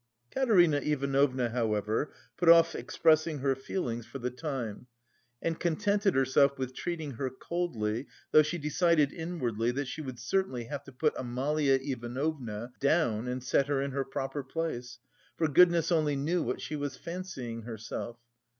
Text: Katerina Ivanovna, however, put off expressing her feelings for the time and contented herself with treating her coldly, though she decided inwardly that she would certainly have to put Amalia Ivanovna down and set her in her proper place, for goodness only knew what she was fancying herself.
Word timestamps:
Katerina 0.33 0.77
Ivanovna, 0.77 1.49
however, 1.49 2.11
put 2.35 2.49
off 2.49 2.73
expressing 2.73 3.37
her 3.37 3.53
feelings 3.53 4.07
for 4.07 4.17
the 4.17 4.31
time 4.31 4.87
and 5.43 5.59
contented 5.59 6.15
herself 6.15 6.57
with 6.57 6.73
treating 6.73 7.11
her 7.11 7.29
coldly, 7.29 8.07
though 8.31 8.41
she 8.41 8.57
decided 8.57 9.13
inwardly 9.13 9.69
that 9.69 9.85
she 9.87 10.01
would 10.01 10.17
certainly 10.17 10.63
have 10.63 10.83
to 10.85 10.91
put 10.91 11.13
Amalia 11.19 11.77
Ivanovna 11.79 12.73
down 12.79 13.27
and 13.27 13.43
set 13.43 13.67
her 13.67 13.79
in 13.79 13.91
her 13.91 14.03
proper 14.03 14.43
place, 14.43 14.97
for 15.37 15.47
goodness 15.47 15.91
only 15.91 16.15
knew 16.15 16.41
what 16.41 16.61
she 16.61 16.75
was 16.75 16.97
fancying 16.97 17.61
herself. 17.61 18.17